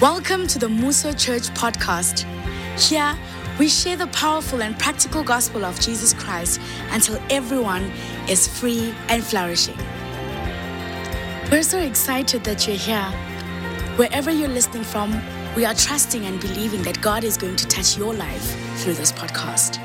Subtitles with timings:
[0.00, 2.24] Welcome to the Mmuso Church podcast.
[2.80, 3.14] Here,
[3.58, 7.82] we share the powerful and practical gospel of Jesus Christ until everyone
[8.26, 9.76] is free and flourishing.
[11.52, 13.12] We're so excited that you're here.
[13.96, 15.20] Wherever you're listening from,
[15.54, 19.12] we are trusting and believing that God is going to touch your life through this
[19.12, 19.78] podcast.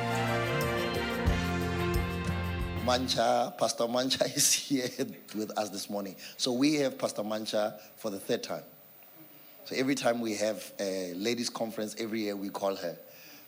[2.85, 4.87] Mantsha, Pastor Mantsha is here
[5.35, 6.15] with us this morning.
[6.37, 8.63] So we have Pastor Mantsha for the third time.
[9.65, 12.97] So every time we have a ladies' conference, every year we call her.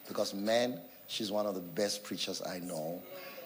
[0.08, 3.02] Because, man, she's one of the best preachers I know.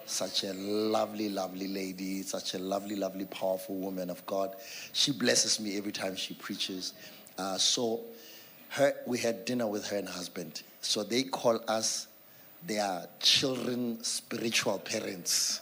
[0.06, 4.56] Such a lovely, lovely lady, such a lovely, lovely, powerful woman of God.
[4.92, 6.94] She blesses me every time she preaches.
[7.38, 8.00] Uh, so,
[8.70, 10.62] her, we had dinner with her and husband.
[10.80, 12.06] So they call us
[12.66, 15.60] their children spiritual parents.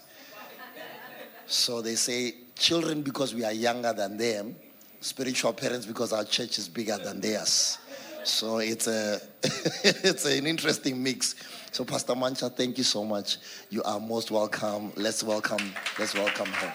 [1.47, 4.55] So they say children because we are younger than them,
[5.01, 7.79] spiritual parents because our church is bigger than theirs.
[8.25, 11.35] So it's a it's an interesting mix.
[11.73, 13.39] So Pastor Mantsha, thank you so much.
[13.71, 14.93] You are most welcome.
[14.97, 16.73] Let's welcome let's welcome her.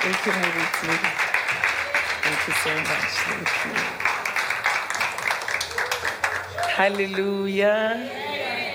[0.00, 0.98] Thank you, Mariti.
[2.22, 3.12] Thank you so much.
[3.26, 4.08] Thank you.
[6.78, 8.10] Hallelujah.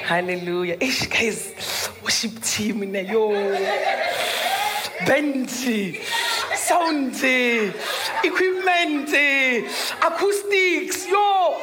[0.04, 0.78] Hallelujah.
[0.82, 3.32] Ish, guys, worship team in yo.
[5.06, 6.02] Benji,
[6.56, 7.14] sound,
[8.24, 9.10] equipment,
[10.02, 11.08] acoustics.
[11.08, 11.62] Yo,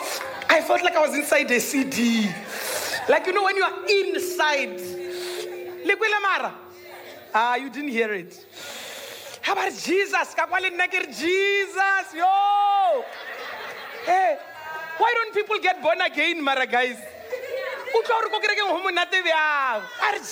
[0.49, 2.29] I felt like I was inside a CD.
[3.09, 4.81] Like, you know, when you are inside.
[6.21, 6.55] Mara.
[7.35, 8.47] Ah, you didn't hear it.
[9.43, 10.35] How about Jesus?
[11.11, 12.15] Jesus.
[12.15, 13.05] Yo.
[14.05, 14.39] Hey,
[14.99, 16.97] why don't people get born again, Mara guys?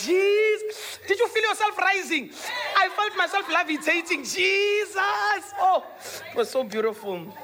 [0.03, 0.99] Jesus.
[1.07, 2.31] Did you feel yourself rising?
[2.77, 4.25] I felt myself levitating.
[4.25, 4.97] Jesus.
[5.59, 5.85] Oh,
[6.31, 7.35] it was so beautiful.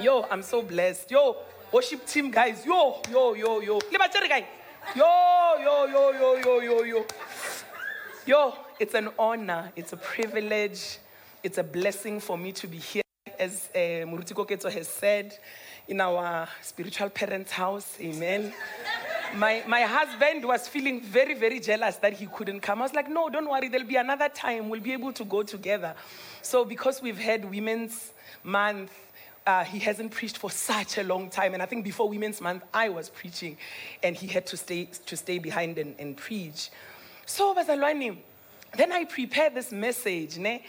[0.00, 1.10] Yo, I'm so blessed.
[1.10, 1.36] Yo,
[1.70, 2.64] worship team guys.
[2.66, 3.80] Yo, yo, yo, yo.
[4.96, 7.06] Yo, yo, yo, yo, yo, yo, yo.
[8.26, 10.98] Yo, it's an honor, it's a privilege,
[11.42, 13.02] it's a blessing for me to be here,
[13.36, 15.36] as uh, Muruti Koketso has said,
[15.88, 17.96] in our spiritual parents' house.
[18.00, 18.52] Amen.
[19.34, 22.80] My, my husband was feeling very, very jealous that he couldn't come.
[22.80, 24.68] I was like, no, don't worry, there'll be another time.
[24.68, 25.94] We'll be able to go together.
[26.42, 28.12] So, because we've had Women's
[28.44, 28.92] Month,
[29.46, 31.54] uh, he hasn't preached for such a long time.
[31.54, 33.56] And I think before Women's Month, I was preaching,
[34.02, 36.70] and he had to stay, to stay behind and, and preach.
[37.24, 38.18] So, Bazalwani,
[38.76, 40.62] then I prepared this message, ne?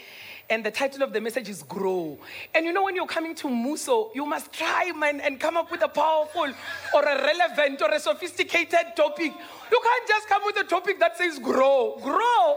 [0.50, 2.18] And the title of the message is Grow.
[2.54, 5.70] And you know, when you're coming to Mmuso, you must try man, and come up
[5.70, 6.52] with a powerful
[6.94, 9.32] or a relevant or a sophisticated topic.
[9.70, 11.98] You can't just come with a topic that says grow.
[12.02, 12.56] Grow.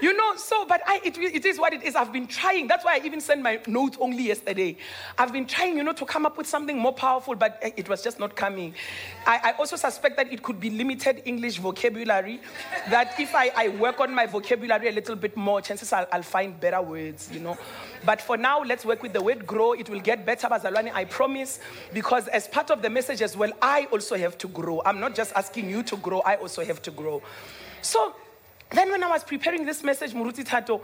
[0.00, 1.94] You know, so, but I, it, it is what it is.
[1.96, 2.66] I've been trying.
[2.66, 4.76] That's why I even sent my note only yesterday.
[5.16, 7.88] I've been trying, you know, to come up with something more powerful, but eh, it
[7.88, 8.74] was just not coming.
[9.26, 12.40] I, I also suspect that it could be limited English vocabulary,
[12.90, 16.22] that if I, I work on my vocabulary a little bit more, chances I'll, I'll
[16.22, 17.56] find better words, you know.
[18.04, 19.72] But for now, let's work with the word grow.
[19.72, 21.60] It will get better, Bazalwani, I promise,
[21.92, 24.82] because as part of the message as well, I also have to grow.
[24.84, 27.22] I'm not just asking you to grow, I also have to grow.
[27.80, 28.14] So,
[28.70, 30.80] then when I was preparing this message, Muruti Tato,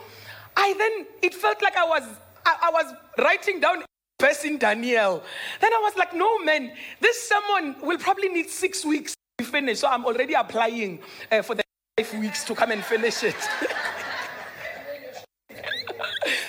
[0.57, 2.03] I then, it felt like I was,
[2.47, 3.85] I, I was writing down
[4.19, 5.23] person Daniel.
[5.61, 9.81] Then I was like, no, man, this sermon will probably need six weeks to finish.
[9.81, 11.01] So I'm already applying
[11.31, 11.63] uh, for the
[11.99, 13.37] five weeks to come and finish it.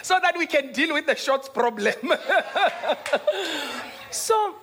[0.02, 1.96] so that we can deal with the shorts problem.
[4.12, 4.56] so,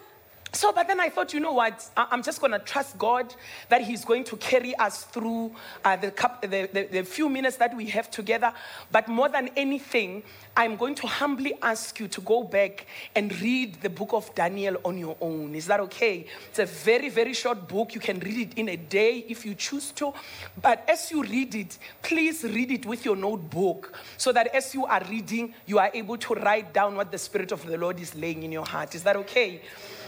[0.53, 1.89] so, but then I thought, you know what?
[1.97, 3.35] I'm just going to trust God
[3.69, 5.55] that He's going to carry us through
[5.85, 8.53] uh, the, the, the, the few minutes that we have together.
[8.91, 10.23] But more than anything,
[10.57, 14.77] I'm going to humbly ask you to go back and read the book of Daniel
[14.85, 15.55] on your own.
[15.55, 16.27] Is that okay?
[16.49, 17.95] It's a very, very short book.
[17.95, 20.15] You can read it in a day if you choose to.
[20.61, 24.87] But as you read it, please read it with your notebook so that as you
[24.87, 28.15] are reading, you are able to write down what the Spirit of the Lord is
[28.15, 28.95] laying in your heart.
[28.95, 29.61] Is that okay?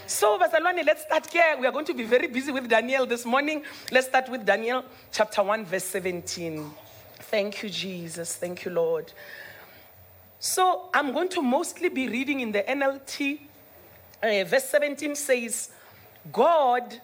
[0.07, 1.57] So, Bazalwane, let's start here.
[1.59, 3.63] We are going to be very busy with Daniel this morning.
[3.91, 6.69] Let's start with Daniel chapter 1, verse 17.
[7.15, 8.35] Thank you, Jesus.
[8.35, 9.13] Thank you, Lord.
[10.39, 13.39] So, I'm going to mostly be reading in the NLT.
[14.21, 15.71] Uh, verse 17 says,
[16.31, 16.99] God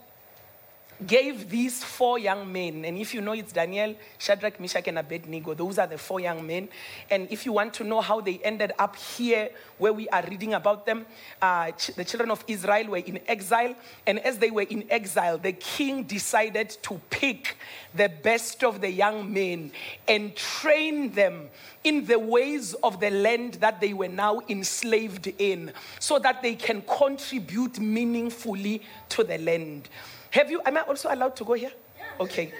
[1.05, 5.53] gave these four young men, and if you know it's Daniel, Shadrach, Meshach, and Abednego,
[5.53, 6.69] those are the four young men.
[7.11, 10.55] And if you want to know how they ended up here, where we are reading
[10.55, 11.05] about them,
[11.41, 13.75] uh, ch- the children of Israel were in exile,
[14.07, 17.57] and as they were in exile, the king decided to pick
[17.93, 19.71] the best of the young men
[20.07, 21.49] and train them
[21.83, 26.55] in the ways of the land that they were now enslaved in, so that they
[26.55, 29.87] can contribute meaningfully to the land.
[30.31, 31.71] Have you, am I also allowed to go here?
[32.19, 32.51] Okay.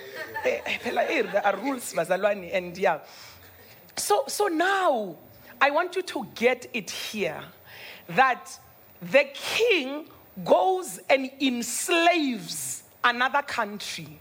[0.46, 3.00] Eh, eh, eh, There are rules, bazalwane, and yeah.
[3.96, 5.16] So, so now,
[5.60, 7.44] I want you to get it here
[8.10, 8.58] that
[9.02, 10.06] the king
[10.46, 14.20] goes and enslaves another country.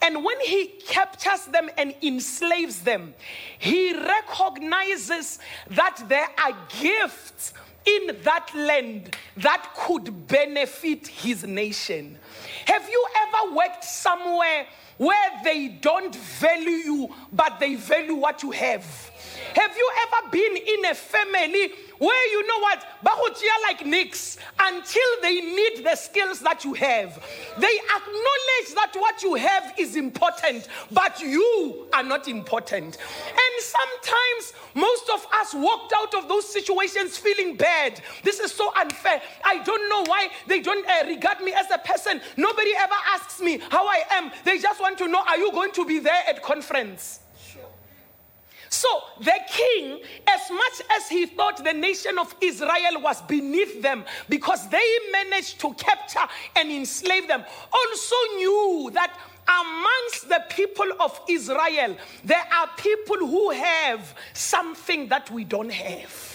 [0.00, 3.14] And when he captures them and enslaves them,
[3.58, 5.38] he recognizes
[5.68, 12.18] that there are gifts in that land that could benefit his nation.
[12.66, 14.66] Have you ever worked somewhere
[14.98, 18.84] where they don't value you, but they value what you have?
[19.54, 22.84] Have you ever been in a family where you know what?
[23.04, 27.22] Bahutia like Nicks until they need the skills that you have.
[27.58, 32.98] They acknowledge that what you have is important, but you are not important.
[33.28, 38.00] And sometimes most of us walked out of those situations feeling bad.
[38.24, 39.22] This is so unfair.
[39.44, 42.20] I don't know why they don't uh, regard me as a person.
[42.36, 44.32] Nobody ever asks me how I am.
[44.44, 47.20] They just want to know are you going to be there at conference?
[48.68, 48.88] So
[49.20, 54.66] the king, as much as he thought the nation of Israel was beneath them because
[54.70, 56.26] they managed to capture
[56.56, 59.14] and enslave them, also knew that
[59.46, 66.31] amongst the people of Israel, there are people who have something that we don't have.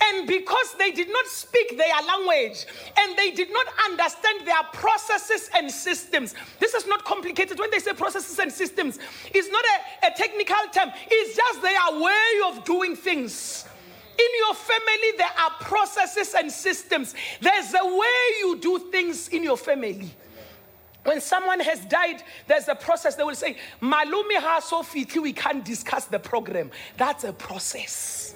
[0.00, 2.66] And because they did not speak their language
[2.98, 7.58] and they did not understand their processes and systems, this is not complicated.
[7.58, 8.98] When they say processes and systems,
[9.34, 13.64] it's not a, a technical term, it's just their way of doing things.
[14.18, 17.14] In your family, there are processes and systems.
[17.40, 20.10] There's a way you do things in your family.
[21.04, 23.14] When someone has died, there's a process.
[23.14, 24.84] They will say, Malumi ha so
[25.22, 26.70] we can't discuss the program.
[26.96, 28.27] That's a process.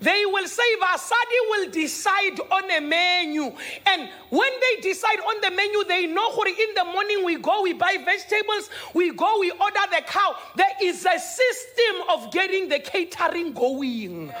[0.00, 3.52] They will say Vasadi will decide on a menu.
[3.86, 7.62] And when they decide on the menu, they know where in the morning we go,
[7.62, 10.36] we buy vegetables, we go, we order the cow.
[10.56, 14.32] There is a system of getting the catering going.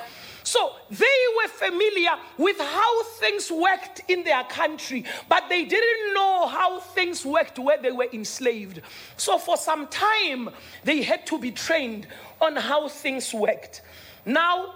[0.42, 1.04] So they
[1.36, 7.24] were familiar with how things worked in their country, but they didn't know how things
[7.24, 8.80] worked where they were enslaved.
[9.16, 10.50] So for some time,
[10.82, 12.06] they had to be trained
[12.40, 13.82] on how things worked.
[14.24, 14.74] Now,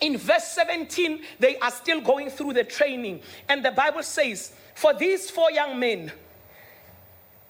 [0.00, 3.20] in verse 17, they are still going through the training.
[3.48, 6.12] And the Bible says, For these four young men,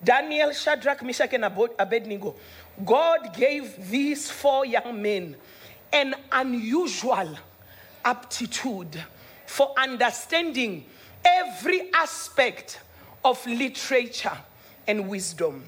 [0.03, 2.35] Daniel, Shadrach, Meshach, and Abednego,
[2.85, 5.37] God gave these four young men
[5.93, 7.37] an unusual
[8.05, 9.03] aptitude
[9.47, 10.85] for understanding
[11.25, 12.81] every aspect
[13.25, 14.37] of literature
[14.87, 15.65] and wisdom.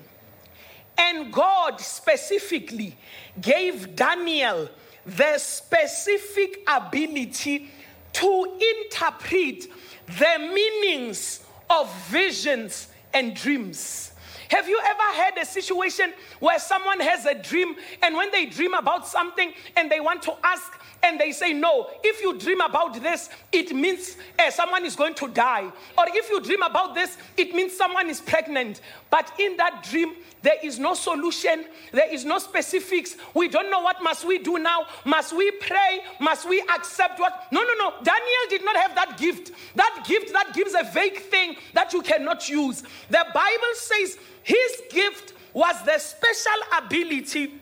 [0.97, 2.97] And God specifically
[3.41, 4.69] gave Daniel
[5.07, 7.71] the specific ability
[8.13, 9.67] to interpret
[10.07, 14.13] the meanings of visions and dreams.
[14.51, 18.75] Have you ever had a situation where someone has a dream and when they dream
[18.75, 23.01] about something and they want to ask and they say, No, if you dream about
[23.01, 25.71] this, it means uh, someone is going to die.
[25.97, 28.81] Or if you dream about this, it means someone is pregnant.
[29.11, 33.17] But in that dream, there is no solution, there is no specifics.
[33.35, 34.87] We don't know what must we do now.
[35.05, 36.01] Must we pray?
[36.19, 37.47] Must we accept what?
[37.53, 37.93] No, no, no.
[38.03, 39.53] Daniel did not have that gift.
[39.75, 42.83] That gift that gives a vague thing that you cannot use.
[43.11, 47.60] The Bible says his gift was the special ability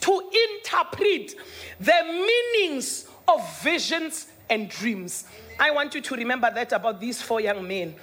[0.00, 1.34] to interpret
[1.80, 5.24] the meanings of visions and dreams.
[5.58, 7.94] I want you to remember that about these four young men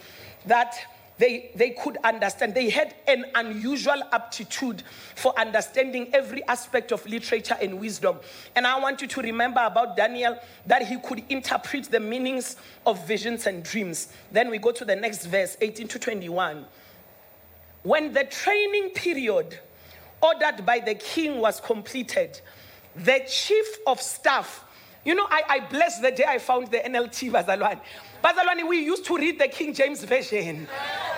[0.45, 0.75] that
[1.17, 2.55] they, they could understand.
[2.55, 4.83] They had an unusual aptitude
[5.15, 8.17] for understanding every aspect of literature and wisdom.
[8.55, 13.07] And I want you to remember about Daniel that he could interpret the meanings of
[13.07, 14.11] visions and dreams.
[14.31, 16.65] Then we go to the next verse, 18 to 21.
[17.83, 19.59] When the training period
[20.23, 22.39] ordered by the king was completed,
[22.95, 24.63] the chief of staff,
[25.03, 27.79] you know, I, I bless the day I found the NLT Bazalwane.
[28.23, 30.65] Bazalwane, we used to read the King James Version.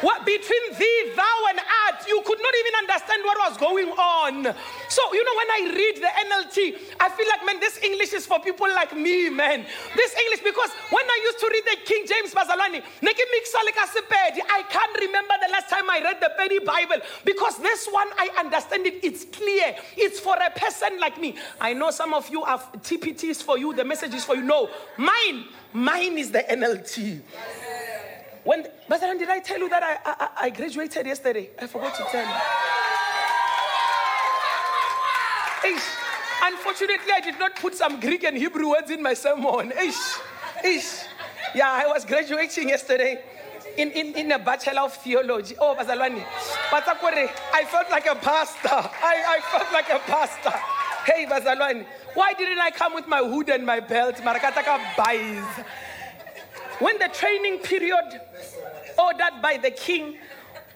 [0.01, 4.43] What between thee, thou, and art, you could not even understand what was going on.
[4.89, 8.25] So, you know, when I read the NLT, I feel like, man, this English is
[8.25, 9.65] for people like me, man.
[9.95, 12.81] This English, because when I used to read the King James Bazalwane,
[14.49, 18.29] I can't remember the last time I read the Pedi Bible because this one, I
[18.39, 19.03] understand it.
[19.03, 19.75] It's clear.
[19.95, 21.35] It's for a person like me.
[21.61, 24.41] I know some of you have TPTs for you, the message is for you.
[24.41, 25.45] No, mine,
[25.75, 27.19] mine is the NLT.
[28.43, 31.49] When, but did I tell you that I, I, I graduated yesterday?
[31.59, 32.33] I forgot to tell you.
[35.75, 35.83] Ish.
[36.43, 39.71] Unfortunately, I did not put some Greek and Hebrew words in my sermon.
[39.71, 40.17] Ish.
[40.63, 41.05] Ish.
[41.55, 43.23] Yeah, I was graduating yesterday
[43.77, 45.55] in, in, in a Bachelor of Theology.
[45.59, 46.23] Oh, Bazalwani.
[46.71, 48.69] I felt like a pastor.
[48.69, 50.53] I, I felt like a pastor.
[51.05, 54.15] Hey, Bazalwani, why didn't I come with my hood and my belt?
[54.15, 55.43] Marakataka buys.
[56.79, 58.21] When the training period
[58.97, 60.17] ordered by the king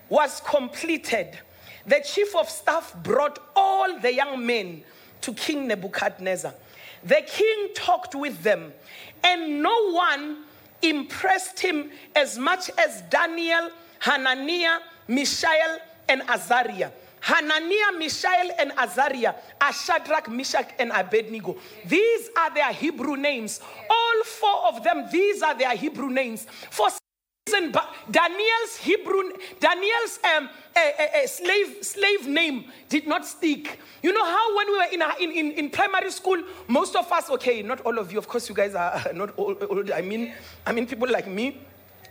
[0.10, 1.38] was completed,
[1.86, 4.84] the chief of staff brought all the young men
[5.22, 6.54] to King Nebuchadnezzar.
[7.04, 8.74] The king talked with them,
[9.24, 10.44] and no one
[10.82, 16.92] impressed him as much as Daniel, Hananiah, Mishael, and Azariah.
[17.22, 21.58] Hananiah, Mishael, and Azariah are Shadrach, Meshach, and Abednego.
[21.86, 23.62] These are their Hebrew names.
[23.90, 26.48] All four of them, these are their Hebrew names.
[26.70, 26.90] For
[27.50, 27.76] reason,
[28.12, 33.80] Daniel's Hebrew, Daniel's um, a, a, a slave slave name did not stick.
[34.02, 37.62] You know how when we were in, in, in, primary school, most of us, okay,
[37.62, 39.92] not all of you, of course, you guys are not old.
[39.92, 40.34] I mean,
[40.66, 41.62] I mean people like me.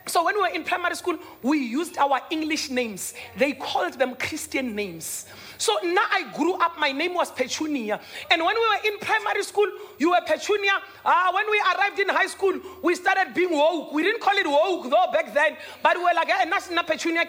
[0.09, 3.15] So when we were in primary school, we used our English names.
[3.37, 5.27] They called them Christian names.
[5.59, 8.01] So now I grew up, my name was Petunia.
[8.31, 9.67] And when we were in primary school,
[9.99, 10.81] you were Petunia.
[11.05, 13.93] Uh, when we arrived in high school, we started being woke.
[13.93, 16.45] We didn't call it woke though back then, but we were like, eh,
[16.87, 17.27] Petunia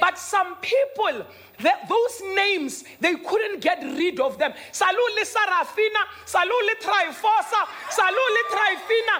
[0.00, 1.24] But some people,
[1.58, 4.52] those names, they couldn't get rid of them.
[4.70, 9.16] Salu le Sarafina, Salu le Trifosa, Salu le Trifina,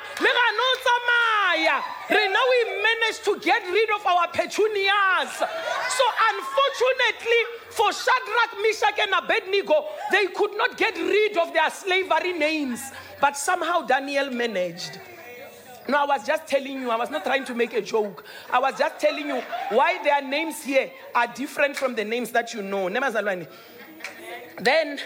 [1.62, 1.80] Maya.
[2.10, 5.32] Now we managed to get rid of our petunias.
[5.36, 12.32] So unfortunately, for Shadrach, Meshach, and Abednego, they could not get rid of their slavery
[12.32, 12.80] names.
[13.20, 14.98] But somehow Daniel managed.
[15.88, 18.24] No, I was just telling you, I was not trying to make a joke.
[18.50, 22.54] I was just telling you why their names here are different from the names that
[22.54, 22.88] you know.
[24.60, 25.00] Then,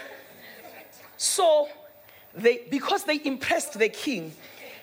[1.17, 1.67] so
[2.35, 4.33] they because they impressed the king,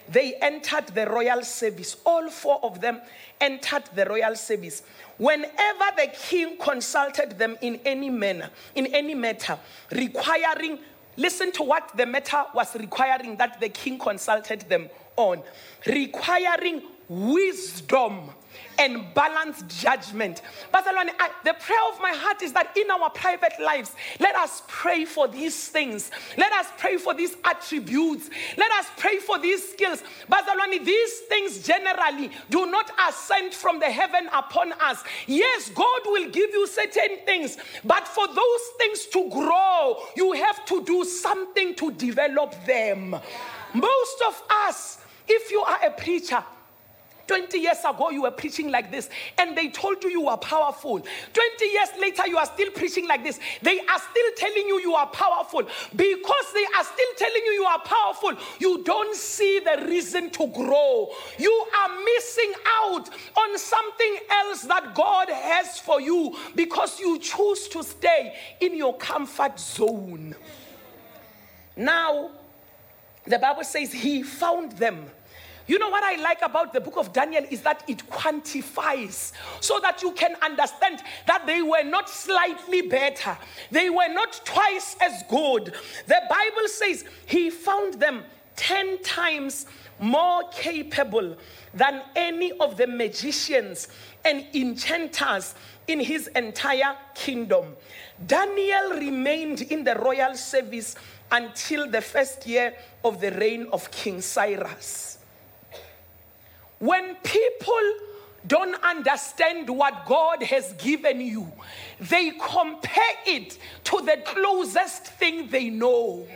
[0.09, 1.97] they entered the royal service.
[2.05, 3.01] All four of them
[3.41, 4.83] entered the royal service.
[5.19, 9.59] Whenever the king consulted them in any manner, in any matter,
[9.91, 10.79] requiring,
[11.17, 15.43] listen to what the matter was requiring that the king consulted them on,
[15.87, 18.31] requiring wisdom
[18.79, 20.43] and balanced judgment.
[20.73, 24.63] Barcelona, I, the prayer of my heart is that in our private lives, let us
[24.69, 26.11] pray for these things.
[26.37, 28.31] Let us pray for these attributes.
[28.57, 30.03] Let us pray for these skills.
[30.29, 35.03] Barcelona, these things generally do not ascend from the heaven upon us.
[35.27, 40.65] Yes, God will give you certain things, but for those things to grow, you have
[40.67, 43.17] to do something to develop them.
[43.75, 46.45] Most of us, if you are a preacher,
[47.27, 50.99] 20 years ago, you were preaching like this, and they told you you were powerful.
[50.99, 53.41] 20 years later, you are still preaching like this.
[53.63, 55.63] They are still telling you you are powerful.
[55.95, 60.47] Because they are still telling you you are powerful, you don't see the reason to
[60.49, 61.11] grow.
[61.39, 62.53] You are missing
[62.83, 68.77] out on something else that God has for you because you choose to stay in
[68.77, 70.35] your comfort zone.
[71.77, 72.31] Now,
[73.27, 75.07] the Bible says he found them
[75.67, 79.81] you know what I like about the book of Daniel is that it quantifies so
[79.81, 83.37] that you can understand that they were not slightly better,
[83.71, 85.75] they were not twice as good.
[86.07, 88.25] The Bible says he found them
[88.57, 89.67] 10 times
[90.01, 91.37] more capable
[91.73, 93.89] than any of the magicians
[94.25, 95.55] and enchanters
[95.87, 97.77] in his entire kingdom.
[98.27, 100.97] Daniel remained in the royal service
[101.31, 105.14] until the first year of the reign of King Cyrus.
[106.79, 107.81] When people
[108.47, 111.51] don't understand what God has given you,
[112.01, 116.27] they compare it to the closest thing they know.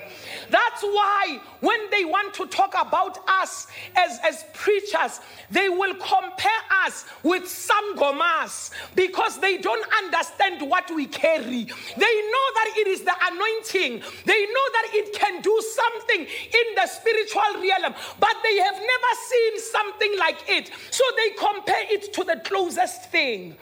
[0.51, 3.67] That's why when they want to talk about us
[3.97, 5.21] as, as preachers,
[5.51, 11.65] they will compare us with some sangomas because they don't understand what we carry.
[11.65, 16.75] They know that it is the anointing, they know that it can do something in
[16.75, 20.71] the spiritual realm, but they have never seen something like it.
[20.91, 23.57] So they compare it to the closest thing.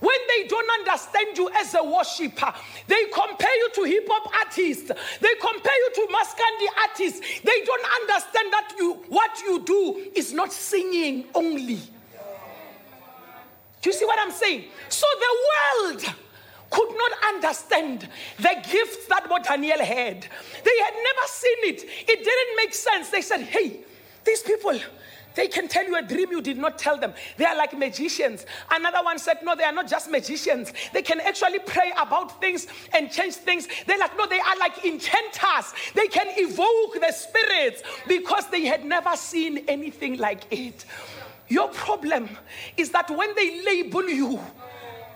[0.00, 2.52] When they don't understand you as a worshiper,
[2.86, 4.90] they compare you to hip hop artists.
[5.20, 7.20] They compare you to maskandi artists.
[7.42, 11.80] They don't understand that you what you do is not singing only.
[13.80, 14.64] Do you see what I'm saying?
[14.88, 16.14] So the world
[16.70, 18.08] could not understand
[18.38, 20.22] the gifts that what Daniel had.
[20.64, 21.84] They had never seen it.
[22.08, 23.10] It didn't make sense.
[23.10, 23.80] They said, hey,
[24.24, 24.78] these people,
[25.34, 27.12] they can tell you a dream you did not tell them.
[27.36, 28.46] They are like magicians.
[28.70, 30.72] Another one said, No, they are not just magicians.
[30.92, 33.68] They can actually pray about things and change things.
[33.86, 35.74] They're like, No, they are like enchanters.
[35.94, 40.84] They can evoke the spirits because they had never seen anything like it.
[41.48, 42.28] Your problem
[42.76, 44.40] is that when they label you,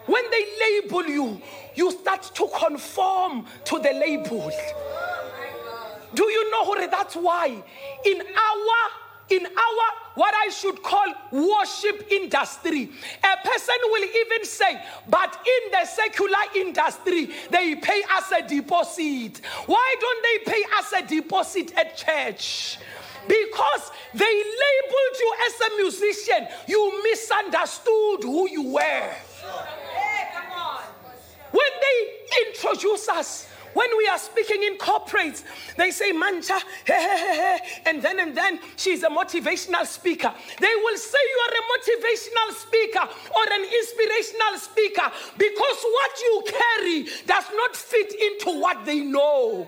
[0.06, 1.40] when they label you,
[1.75, 4.50] you start to conform to the label.
[6.14, 7.62] Do you know what that's why
[8.04, 12.90] in our in our what I should call worship industry.
[13.23, 19.40] A person will even say, but in the secular industry, they pay us a deposit.
[19.66, 22.78] Why don't they pay us a deposit at church?
[23.28, 29.14] Because they labeled you as a musician, you misunderstood who you were.
[31.50, 35.44] When they introduce us, when we are speaking in corporates,
[35.76, 40.32] they say mantsha, hey hey hey, and then and then she's a motivational speaker.
[40.60, 46.44] They will say you are a motivational speaker or an inspirational speaker because what you
[46.46, 49.66] carry does not fit into what they know.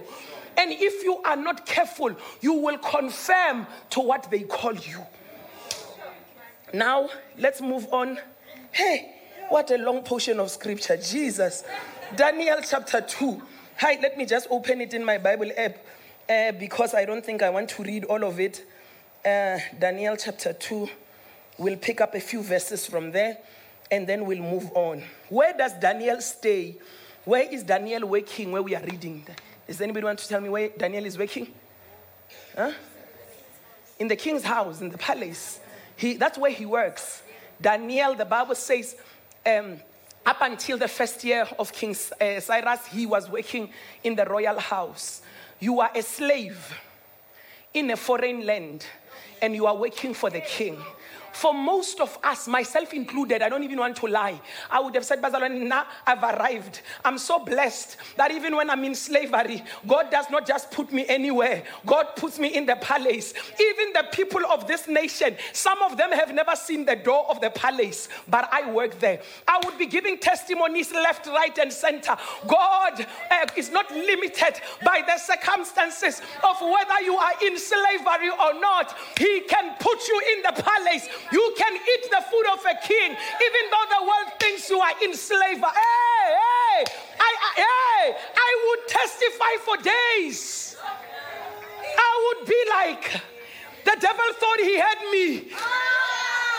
[0.56, 5.04] And if you are not careful, you will confirm to what they call you.
[6.74, 8.18] Now, let's move on.
[8.70, 9.14] Hey,
[9.48, 10.96] what a long portion of scripture.
[10.96, 11.64] Jesus.
[12.14, 13.42] Daniel chapter 2.
[13.80, 15.78] Hi, let me just open it in my Bible app
[16.28, 18.66] uh, because I don't think I want to read all of it.
[19.24, 20.86] Uh, Daniel chapter 2.
[21.56, 23.38] We'll pick up a few verses from there
[23.90, 25.02] and then we'll move on.
[25.30, 26.76] Where does Daniel stay?
[27.24, 29.24] Where is Daniel working where we are reading?
[29.66, 31.50] Does anybody want to tell me where Daniel is working?
[32.54, 32.72] Huh?
[33.98, 35.58] In the king's house, in the palace.
[35.96, 37.22] He, that's where he works.
[37.58, 38.94] Daniel, the Bible says,
[39.46, 39.80] um,
[40.24, 43.70] up until the first year of King uh, Cyrus, he was working
[44.04, 45.22] in the royal house.
[45.58, 46.74] You are a slave
[47.72, 48.86] in a foreign land
[49.42, 50.76] and you are working for the king.
[51.32, 54.40] For most of us, myself included, I don't even want to lie.
[54.70, 56.82] I would have said, Bazalwane, now I've arrived.
[57.04, 61.06] I'm so blessed that even when I'm in slavery, God does not just put me
[61.06, 63.32] anywhere, God puts me in the palace.
[63.60, 67.40] Even the people of this nation, some of them have never seen the door of
[67.40, 69.20] the palace, but I work there.
[69.46, 72.16] I would be giving testimonies left, right, and center.
[72.46, 78.60] God uh, is not limited by the circumstances of whether you are in slavery or
[78.60, 78.96] not.
[79.18, 83.10] He can put you in the palace you can eat the food of a king,
[83.12, 85.60] even though the world thinks you are in slavery.
[85.60, 86.84] Hey, hey,
[87.18, 90.76] I, I, hey, I would testify for days.
[91.96, 93.20] I would be like,
[93.84, 95.50] the devil thought he had me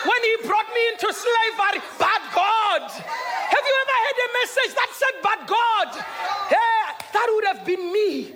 [0.06, 1.82] when he brought me into slavery.
[1.98, 6.06] But God, have you ever had a message that said, but God?
[6.52, 8.34] Yeah, that would have been me.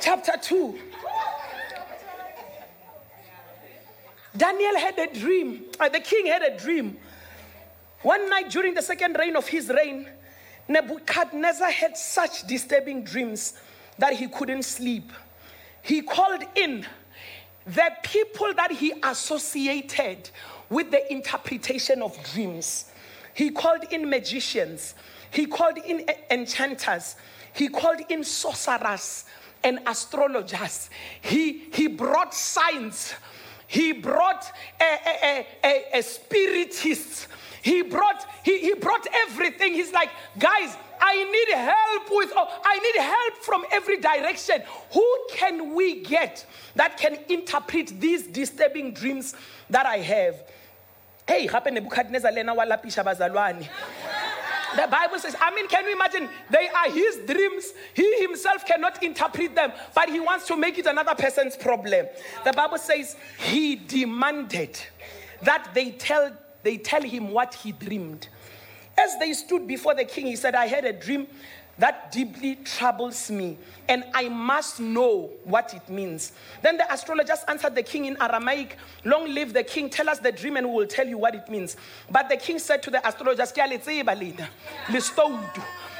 [0.00, 0.78] Chapter 2.
[4.36, 5.64] Daniel had a dream.
[5.78, 6.96] Uh, the king had a dream.
[8.02, 10.08] One night during the second reign of his reign,
[10.68, 13.54] Nebuchadnezzar had such disturbing dreams
[13.98, 15.12] that he couldn't sleep.
[15.82, 16.84] He called in
[17.66, 20.30] the people that he associated
[20.68, 22.86] with the interpretation of dreams.
[23.34, 24.94] He called in magicians,
[25.30, 27.16] he called in enchanters,
[27.52, 29.24] he called in sorcerers
[29.62, 30.90] and astrologers.
[31.20, 33.14] He, he brought signs
[33.66, 34.44] he brought
[34.80, 37.26] a, a, a, a, spiritist.
[37.62, 39.72] He brought, he, he brought everything.
[39.72, 44.62] He's like, guys, I need help with, oh, I need help from every direction.
[44.92, 46.46] Who can we get
[46.76, 49.34] that can interpret these disturbing dreams
[49.70, 50.36] that I have?
[51.26, 53.66] Hey, happen Nebuchadnezzar lena walapisha bazalwane.
[54.76, 56.28] The Bible says, I mean, can you imagine?
[56.50, 57.72] They are his dreams.
[57.94, 62.06] He himself cannot interpret them, but he wants to make it another person's problem.
[62.44, 64.78] The Bible says he demanded
[65.42, 66.32] that they tell,
[66.62, 68.28] they tell him what he dreamed.
[68.96, 71.26] As they stood before the king, he said, I had a dream.
[71.78, 73.58] That deeply troubles me,
[73.88, 76.32] and I must know what it means.
[76.62, 80.32] Then the astrologers answered the king in Aramaic, Long live the king, tell us the
[80.32, 81.76] dream, and we will tell you what it means.
[82.10, 83.52] But the king said to the astrologers.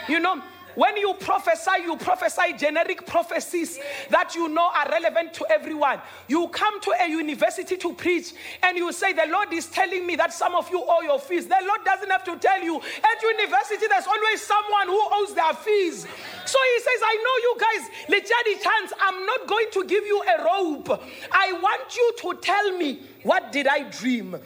[0.06, 0.42] You know,
[0.74, 3.78] when you prophesy, you prophesy generic prophecies
[4.10, 6.00] that you know are relevant to everyone.
[6.28, 8.32] You come to a university to preach
[8.62, 11.46] and you say, The Lord is telling me that some of you owe your fees.
[11.46, 12.76] The Lord doesn't have to tell you.
[12.76, 16.06] At university, there's always someone who owes their fees.
[16.46, 20.22] So he says, I know you guys, Lechadi chance, I'm not going to give you
[20.22, 21.02] a rope.
[21.32, 24.36] I want you to tell me, what did I dream?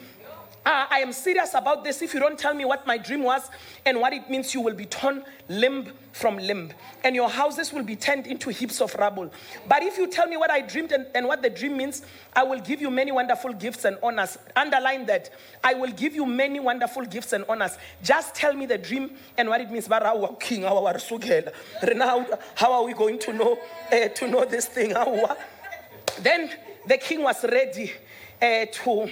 [0.69, 2.03] Uh, I am serious about this.
[2.03, 3.49] If you don't tell me what my dream was
[3.87, 6.71] and what it means, you will be torn limb from limb,
[7.03, 9.31] and your houses will be turned into heaps of rubble.
[9.67, 12.03] But if you tell me what I dreamed and, and what the dream means,
[12.35, 14.37] I will give you many wonderful gifts and honors.
[14.55, 15.31] Underline that.
[15.63, 17.75] I will give you many wonderful gifts and honors.
[18.03, 19.87] Just tell me the dream and what it means.
[20.39, 20.99] King, our
[22.53, 23.57] how are we going to know
[23.91, 24.93] uh, to know this thing?
[26.21, 26.51] Then
[26.85, 27.91] the king was ready
[28.39, 29.09] uh, to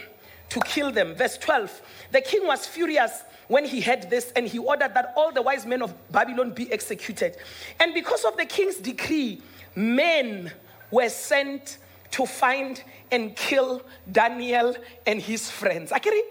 [0.49, 1.15] to kill them.
[1.15, 1.81] Verse 12
[2.11, 5.65] The king was furious when he heard this, and he ordered that all the wise
[5.65, 7.37] men of Babylon be executed.
[7.79, 9.41] And because of the king's decree,
[9.75, 10.51] men
[10.91, 11.77] were sent
[12.11, 12.81] to find
[13.11, 13.81] and kill
[14.11, 15.91] Daniel and his friends.
[15.91, 16.21] Akiri,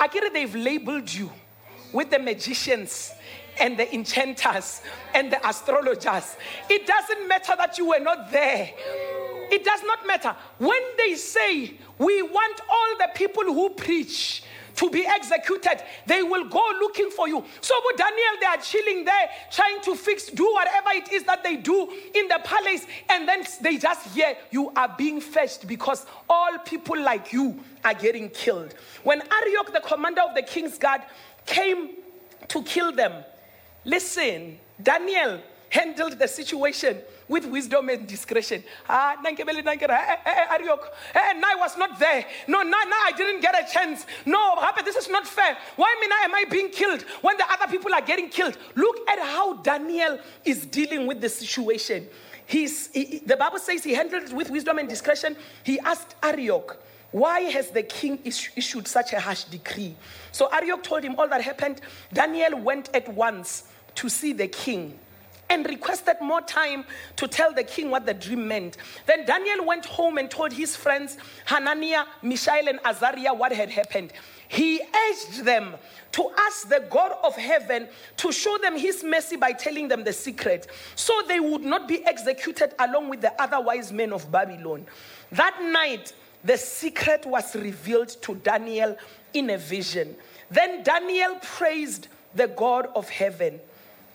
[0.00, 1.30] Akiri, they've labeled you
[1.92, 3.12] with the magicians
[3.60, 4.82] and the enchanters
[5.14, 6.36] and the astrologers.
[6.68, 8.70] It doesn't matter that you were not there.
[9.50, 10.34] It does not matter.
[10.58, 14.42] When they say, we want all the people who preach
[14.76, 17.44] to be executed, they will go looking for you.
[17.60, 21.44] So, with Daniel, they are chilling there, trying to fix, do whatever it is that
[21.44, 26.06] they do in the palace, and then they just hear you are being fetched because
[26.28, 28.74] all people like you are getting killed.
[29.04, 31.02] When Arioch, the commander of the king's guard,
[31.46, 31.90] came
[32.48, 33.24] to kill them,
[33.84, 36.98] listen, Daniel handled the situation
[37.28, 38.62] with wisdom and discretion.
[38.88, 42.26] Ah, nankera, eh, eh, eh, Arioch, eh, and I was not there.
[42.46, 44.06] No, no, no, I didn't get a chance.
[44.26, 45.56] No, this is not fair.
[45.76, 48.56] Why now am I being killed when the other people are getting killed?
[48.74, 52.08] Look at how Daniel is dealing with the situation.
[52.46, 55.36] He's, he, the Bible says he handled it with wisdom and discretion.
[55.62, 56.76] He asked Arioch,
[57.10, 59.94] why has the king issued such a harsh decree?
[60.32, 61.80] So Arioch told him all that happened.
[62.12, 64.98] Daniel went at once to see the king
[65.50, 66.84] and requested more time
[67.16, 68.76] to tell the king what the dream meant.
[69.06, 74.12] Then Daniel went home and told his friends, Hananiah, Mishael, and Azariah, what had happened.
[74.48, 75.74] He urged them
[76.12, 80.12] to ask the God of heaven to show them his mercy by telling them the
[80.12, 84.86] secret, so they would not be executed along with the other wise men of Babylon.
[85.32, 86.12] That night,
[86.44, 88.96] the secret was revealed to Daniel
[89.32, 90.14] in a vision.
[90.50, 93.60] Then Daniel praised the God of heaven.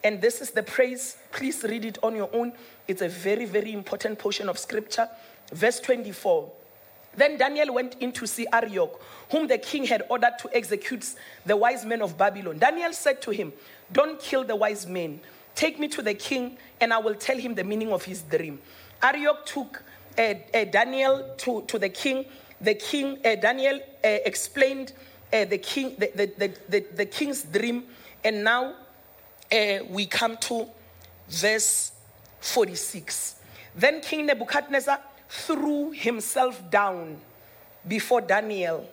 [0.03, 1.17] And this is the praise.
[1.31, 2.53] Please read it on your own.
[2.87, 5.09] It's a very, very important portion of scripture.
[5.51, 6.51] Verse 24.
[7.15, 11.05] Then Daniel went in to see Arioch, whom the king had ordered to execute
[11.45, 12.59] the wise men of Babylon.
[12.59, 13.51] Daniel said to him,
[13.91, 15.19] Don't kill the wise men.
[15.55, 18.59] Take me to the king, and I will tell him the meaning of his dream.
[19.01, 19.83] Arioch took
[20.17, 22.25] uh, uh, Daniel to, to the king.
[22.61, 24.93] The king, uh, Daniel, uh, explained
[25.33, 27.85] uh, the, king, the, the, the, the king's dream,
[28.23, 28.75] and now
[29.51, 30.67] uh, we come to
[31.27, 31.91] verse
[32.41, 33.35] 46.
[33.75, 37.17] Then King Nebuchadnezzar threw himself down
[37.87, 38.89] before Daniel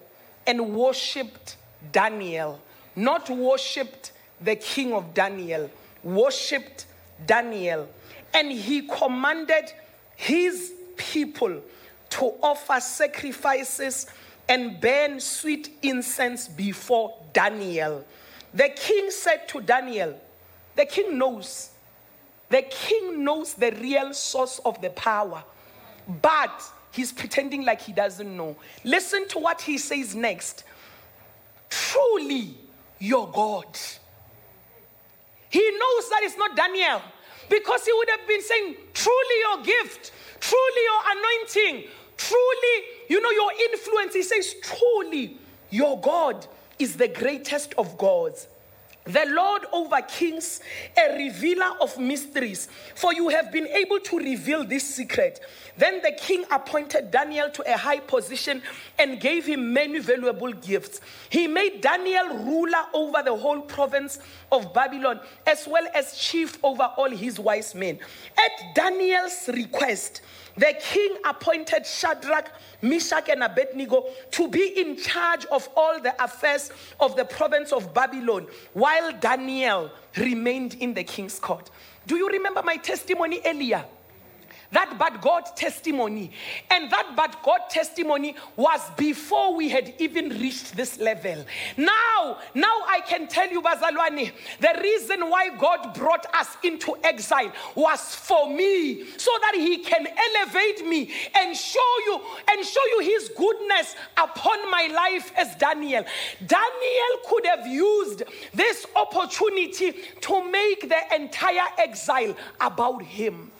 [0.46, 1.56] and worshipped
[1.92, 2.60] Daniel,
[2.94, 5.70] not worshipped the king of Daniel,
[6.02, 6.86] worshipped
[7.26, 7.88] Daniel.
[8.32, 9.72] And he commanded
[10.14, 11.62] his people
[12.10, 14.06] to offer sacrifices
[14.48, 18.04] and burn sweet incense before Daniel.
[18.54, 20.18] The king said to Daniel,
[20.76, 21.70] the king knows.
[22.48, 25.42] The king knows the real source of the power,
[26.22, 26.62] but
[26.92, 28.56] he's pretending like he doesn't know.
[28.84, 30.64] Listen to what he says next.
[31.68, 32.54] Truly,
[32.98, 33.66] your God.
[35.48, 37.02] He knows that it's not Daniel
[37.48, 43.30] because he would have been saying, Truly, your gift, truly, your anointing, truly, you know,
[43.30, 44.14] your influence.
[44.14, 45.38] He says, Truly,
[45.70, 46.46] your God
[46.78, 48.46] is the greatest of gods
[49.06, 50.60] the Lord over kings,
[50.96, 55.40] a revealer of mysteries, for you have been able to reveal this secret.
[55.76, 58.62] Then the king appointed Daniel to a high position
[58.98, 61.00] and gave him many valuable gifts.
[61.30, 64.18] He made Daniel ruler over the whole province
[64.50, 67.98] of Babylon, as well as chief over all his wise men.
[68.36, 70.22] At Daniel's request,
[70.56, 72.50] the king appointed Shadrach,
[72.82, 77.92] Meshach, and Abednego to be in charge of all the affairs of the province of
[77.92, 81.70] Babylon, while Daniel remained in the king's court.
[82.06, 83.84] Do you remember my testimony earlier?
[84.72, 86.30] That but God testimony.
[86.70, 91.44] And that but God testimony was before we had even reached this level.
[91.76, 97.52] Now, now I can tell you, Bazalwani, the reason why God brought us into exile
[97.74, 103.00] was for me, so that He can elevate me and show you and show you
[103.00, 106.04] His goodness upon my life as Daniel.
[106.44, 108.22] Daniel could have used
[108.54, 113.50] this opportunity to make the entire exile about him.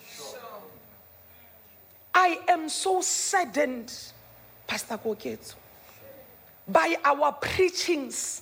[2.18, 3.92] I am so saddened,
[4.66, 5.54] Pastor Koketso,
[6.66, 8.40] by our preachings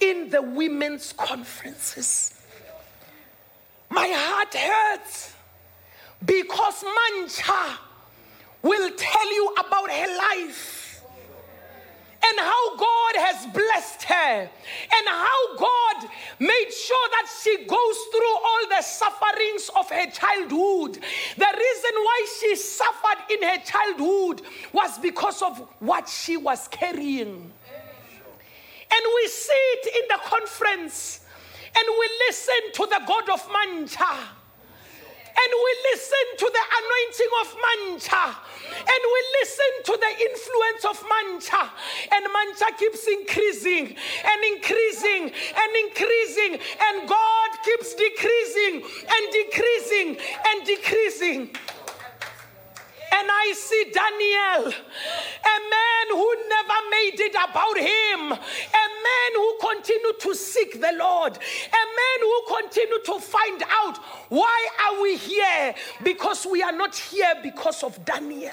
[0.00, 2.40] in the women's conferences.
[3.90, 5.34] My heart hurts
[6.24, 7.76] because Mantsha
[8.62, 10.81] will tell you about her life
[12.24, 18.36] and how God has blessed her and how God made sure that she goes through
[18.44, 21.02] all the sufferings of her childhood.
[21.36, 27.52] The reason why she suffered in her childhood was because of what she was carrying.
[28.92, 31.20] And we see it in the conference
[31.74, 34.41] and we listen to the God of Mantsha
[35.32, 38.26] and we listen to the anointing of Mantsha.
[38.72, 41.62] And we listen to the influence of Mantsha.
[42.12, 46.60] And Mantsha keeps increasing and increasing and increasing.
[46.84, 50.08] And God keeps decreasing and decreasing
[50.48, 51.40] and decreasing.
[53.12, 55.56] And I see Daniel, a
[57.14, 63.04] it about him, a man who continued to seek the Lord, a man who continued
[63.04, 65.74] to find out why are we here?
[66.02, 68.52] Because we are not here because of Daniel.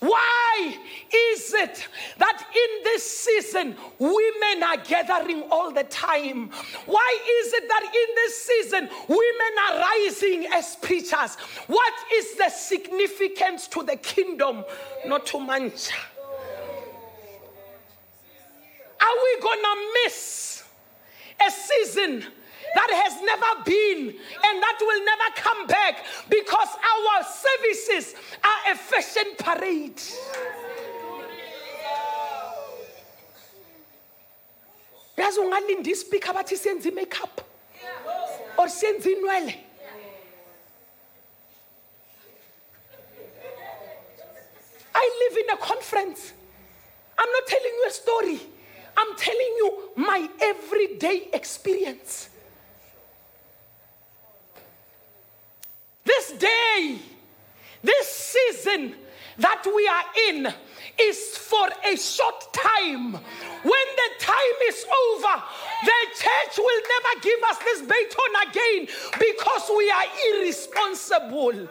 [0.00, 0.78] Why
[1.12, 6.50] is it that in this season women are gathering all the time?
[6.86, 11.36] Why is it that in this season women are rising as preachers?
[11.66, 14.64] What is the significance to the kingdom,
[15.06, 15.92] not to Mantsha?
[19.00, 20.62] Are we gonna miss
[21.46, 22.24] a season
[22.74, 28.76] that has never been and that will never come back because our services are a
[28.76, 30.00] fashion parade.
[35.20, 37.40] yazi ungalinda ispeaker bathi senze i-makeup
[38.58, 39.54] or senze inwele
[44.92, 46.32] I live in a conference.
[47.16, 48.40] I'm not telling you a story.
[49.00, 52.28] I'm telling you my everyday experience.
[56.04, 56.98] This day,
[57.82, 58.94] this season
[59.38, 60.52] that we are in
[61.00, 63.12] is for a short time.
[63.12, 65.42] When the time is over,
[65.84, 71.68] the church will never give us this baton again because we are irresponsible.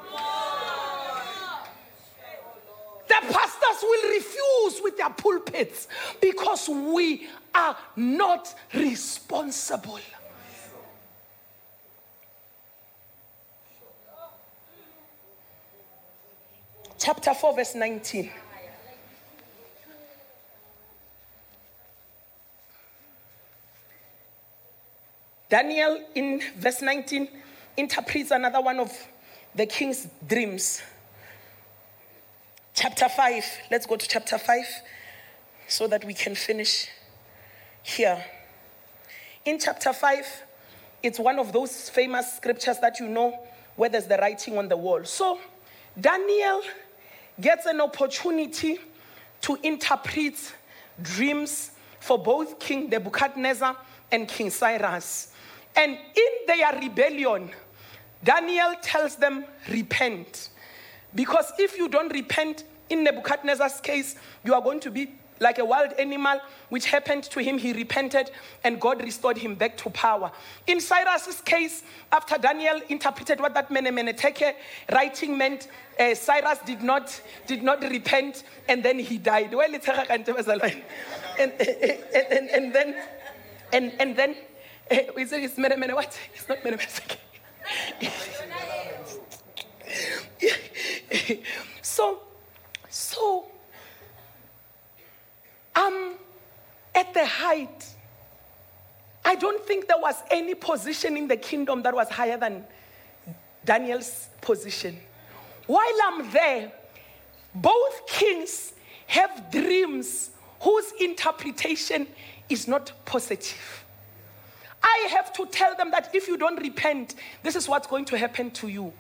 [3.10, 5.88] The pastors will refuse with their pulpits
[6.22, 10.00] because we are not responsible.
[17.10, 18.30] chapter 4, verse 19.
[25.50, 27.28] Daniel, in verse 19,
[27.78, 28.92] interprets another one of
[29.56, 30.84] the king's dreams.
[32.82, 34.66] Chapter 5, let's go to chapter 5
[35.68, 36.88] so that we can finish
[37.84, 38.24] here.
[39.44, 40.44] In chapter 5,
[41.04, 43.38] it's one of those famous scriptures that you know
[43.76, 45.04] where there's the writing on the wall.
[45.04, 45.40] So,
[46.00, 46.62] Daniel
[47.42, 48.80] gets an opportunity
[49.42, 50.38] to interpret
[51.02, 53.76] dreams for both King Nebuchadnezzar
[54.10, 55.34] and King Cyrus.
[55.76, 57.50] And in their rebellion,
[58.24, 60.49] Daniel tells them, repent.
[61.16, 65.64] Because if you don't repent, in Nebuchadnezzar's case, you are going to be like a
[65.64, 67.58] wild animal, which happened to him.
[67.58, 68.32] He repented
[68.64, 70.32] and God restored him back to power.
[70.68, 74.14] In Cyrus's case, after Daniel interpreted what that mene mene
[74.92, 79.54] writing meant, uh, Cyrus did not, did not repent and then he died.
[79.54, 81.54] Well, it's and, and,
[82.32, 82.96] and, and then,
[83.72, 84.36] and, and then,
[84.92, 86.20] uh, is it, it's mene mene what?
[86.34, 87.18] It's not mene mene teke.
[91.82, 92.22] so,
[92.90, 93.46] so
[95.76, 96.14] I'm
[96.96, 97.86] at the height,
[99.24, 102.66] I don't think there was any position in the kingdom that was higher than
[103.64, 104.98] Daniel's position.
[105.68, 106.72] While I'm there,
[107.54, 108.74] both kings
[109.08, 112.08] have dreams whose interpretation
[112.50, 113.86] is not positive.
[114.82, 118.18] I have to tell them that if you don't repent, this is what's going to
[118.18, 118.94] happen to you.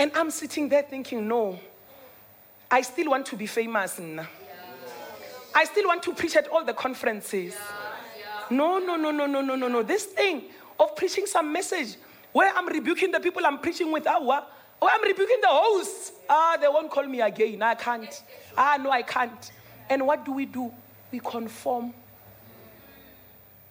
[0.00, 1.60] And I'm sitting there thinking, no,
[2.70, 4.00] I still want to be famous.
[5.54, 7.54] I still want to preach at all the conferences.
[8.48, 9.82] No, no, no, no, no, no, no, no.
[9.82, 10.44] This thing
[10.78, 11.96] of preaching some message
[12.32, 14.46] where I'm rebuking the people I'm preaching with, ah,
[14.80, 16.12] or I'm rebuking the hosts.
[16.30, 17.60] Ah, they won't call me again.
[17.60, 18.22] I can't.
[18.56, 19.52] Ah, no, I can't.
[19.90, 20.72] And what do we do?
[21.12, 21.92] We conform.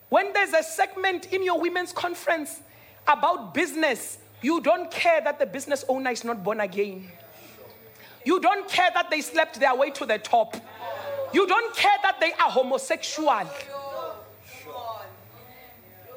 [0.09, 2.61] When there's a segment in your women's conference
[3.07, 7.09] about business, you don't care that the business owner is not born again.
[8.25, 10.55] You don't care that they slept their way to the top.
[11.33, 13.47] You don't care that they are homosexual.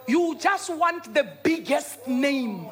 [0.06, 2.66] You just want the biggest name.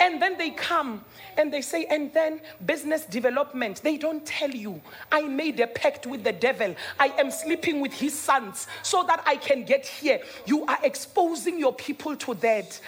[0.00, 1.04] And then they come
[1.38, 3.82] and they say, and then business development.
[3.82, 6.74] They don't tell you, I made a pact with the devil.
[6.98, 10.20] I am sleeping with his sons so that I can get here.
[10.44, 12.80] You are exposing your people to that.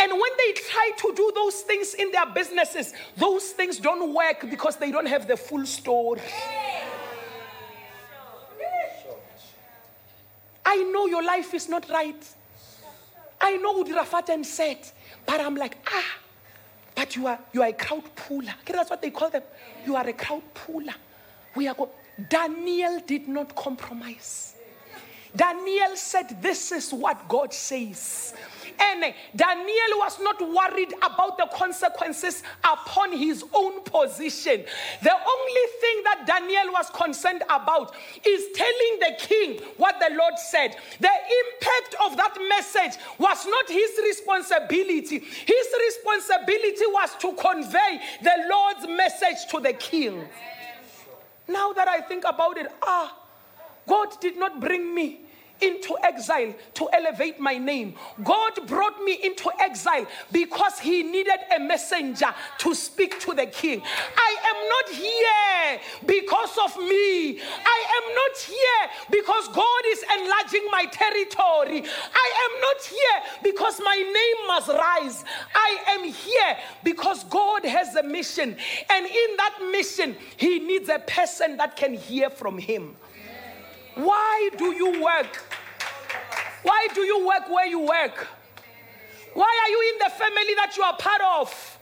[0.00, 4.48] And when they try to do those things in their businesses, those things don't work
[4.48, 6.22] because they don't have the full story.
[10.64, 12.34] I know your life is not right.
[13.40, 14.78] I know what Udirafat said,
[15.26, 16.18] but I'm like, ah,
[16.94, 18.54] but you are you are a crowd puller.
[18.62, 19.42] Okay, that's what they call them.
[19.84, 20.94] You are a crowd puller.
[21.56, 21.90] We are go-
[22.28, 24.54] Daniel did not compromise.
[25.34, 28.34] Daniel said, This is what God says.
[28.78, 34.64] And Daniel was not worried about the consequences upon his own position.
[35.02, 37.94] The only thing that Daniel was concerned about
[38.26, 40.76] is telling the king what the Lord said.
[41.00, 48.46] The impact of that message was not his responsibility, his responsibility was to convey the
[48.48, 50.24] Lord's message to the king.
[51.48, 53.16] Now that I think about it, ah,
[53.88, 55.20] God did not bring me
[55.62, 57.94] into exile to elevate my name.
[58.22, 63.82] God brought me into exile because He needed a messenger to speak to the king.
[64.16, 67.40] I am not here because of me.
[67.40, 71.84] I am not here because God is enlarging my territory.
[72.14, 75.24] I am not here because my name must rise.
[75.54, 78.56] I am here because God has a mission.
[78.90, 82.96] And in that mission, He needs a person that can hear from Him.
[83.94, 85.36] Why do you work?
[86.62, 88.26] Why do you work where you work?
[89.34, 91.78] Why are you in the family that you are part of?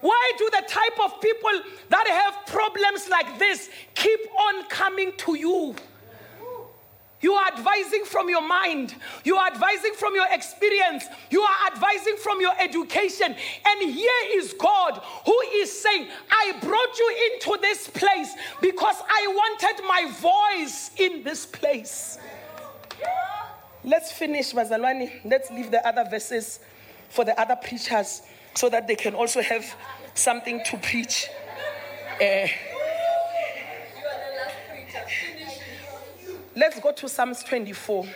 [0.00, 1.50] Why do the type of people
[1.88, 5.76] that have problems like this keep on coming to you?
[7.22, 8.94] You are advising from your mind.
[9.24, 11.04] You are advising from your experience.
[11.30, 13.34] You are advising from your education.
[13.66, 19.26] And here is God who is saying, I brought you into this place because I
[19.28, 22.18] wanted my voice in this place.
[23.84, 25.20] Let's finish, Mazalwani.
[25.24, 26.58] Let's leave the other verses
[27.08, 28.22] for the other preachers
[28.54, 29.64] so that they can also have
[30.14, 31.28] something to preach.
[32.20, 32.46] Uh,
[36.54, 38.06] Let's go to Psalms 24.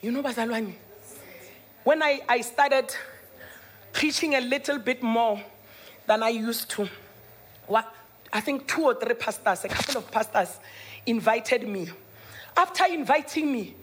[0.00, 0.72] You know, Bazalwani,
[1.84, 2.94] when I, I started
[3.92, 5.42] preaching a little bit more
[6.06, 6.88] than I used to,
[7.66, 7.94] what,
[8.32, 10.58] I think two or three pastors, a couple of pastors
[11.04, 11.90] invited me.
[12.56, 13.74] After inviting me,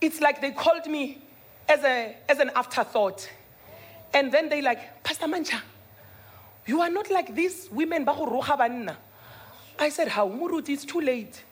[0.00, 1.22] it's like they called me
[1.68, 3.28] as, a, as an afterthought.
[4.14, 5.60] And then they like, Pastor Mantsha,
[6.66, 8.04] you are not like these women.
[9.78, 10.28] I said, How?
[10.28, 11.42] Murut, it's too late.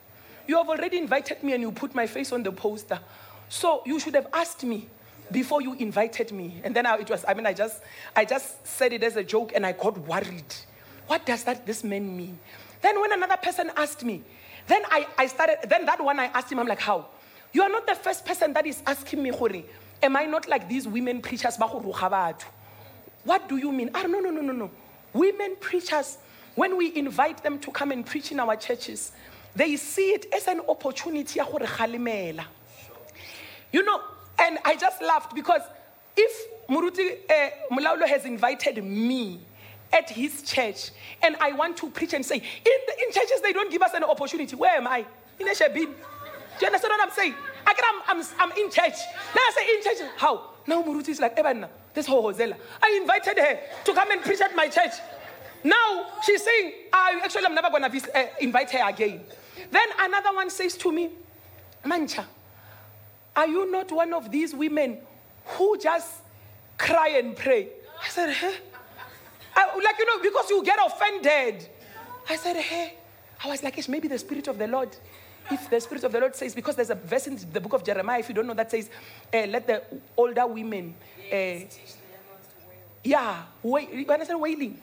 [0.47, 2.99] You have already invited me and you put my face on the poster.
[3.49, 4.87] So you should have asked me
[5.31, 6.61] before you invited me.
[6.63, 7.81] And then I, it was, I mean, I just,
[8.15, 10.53] I just said it as a joke and I got worried.
[11.07, 12.39] What does that this man mean?
[12.81, 14.23] Then when another person asked me,
[14.67, 17.07] then I, I started, then that one I asked him, I'm like, how?
[17.53, 19.65] You are not the first person that is asking me, Hori,
[20.01, 21.57] am I not like these women preachers?
[23.23, 23.91] What do you mean?
[23.93, 24.71] Ah, no, no, no, no, no.
[25.13, 26.17] Women preachers
[26.55, 29.11] when we invite them to come and preach in our churches,
[29.55, 31.39] they see it as an opportunity.
[33.71, 34.01] You know,
[34.39, 35.61] and I just laughed because
[36.15, 39.39] if Muruti uh, Mulaulo has invited me
[39.93, 42.41] at his church and I want to preach and say, in,
[42.87, 44.55] the, in churches they don't give us an opportunity.
[44.55, 45.05] Where am I?
[45.39, 47.33] In a Do you understand what I'm saying?
[47.65, 48.97] I can, I'm, I'm, I'm in church.
[49.35, 50.11] Now I say in church.
[50.17, 50.49] How?
[50.67, 52.55] Now Muruti is like, Evan, this whole Hosela.
[52.81, 54.93] I invited her to come and preach at my church.
[55.63, 59.21] Now she's saying, I actually I'm never gonna uh, invite her again.
[59.69, 61.09] Then another one says to me,
[61.85, 62.25] Mantsha,
[63.35, 64.97] are you not one of these women
[65.45, 66.21] who just
[66.77, 67.69] cry and pray?
[68.03, 68.51] I said, huh?
[69.55, 71.67] I, like, you know, because you get offended.
[72.29, 72.95] I said, hey,
[73.43, 74.95] I was like, it's maybe the Spirit of the Lord.
[75.49, 77.83] If the Spirit of the Lord says, because there's a verse in the book of
[77.83, 78.89] Jeremiah, if you don't know, that says,
[79.33, 79.83] uh, let the
[80.15, 80.95] older women,
[81.31, 81.65] uh,
[83.03, 84.81] yeah, wait, when I said wailing.